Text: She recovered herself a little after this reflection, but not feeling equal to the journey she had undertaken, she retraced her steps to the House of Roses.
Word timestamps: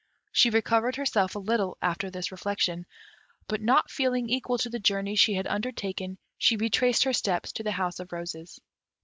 She 0.31 0.49
recovered 0.49 0.95
herself 0.95 1.35
a 1.35 1.37
little 1.37 1.77
after 1.79 2.09
this 2.09 2.31
reflection, 2.31 2.87
but 3.47 3.61
not 3.61 3.91
feeling 3.91 4.31
equal 4.31 4.57
to 4.57 4.67
the 4.71 4.79
journey 4.79 5.15
she 5.15 5.35
had 5.35 5.45
undertaken, 5.45 6.17
she 6.39 6.57
retraced 6.57 7.03
her 7.03 7.13
steps 7.13 7.51
to 7.51 7.63
the 7.63 7.73
House 7.73 7.99
of 7.99 8.11
Roses. 8.11 8.59